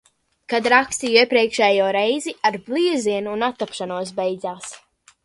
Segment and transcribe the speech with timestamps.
[0.51, 4.73] Kad rakstīju iepriekšējo reizi, ar bliezienu un attapšanos beidzās.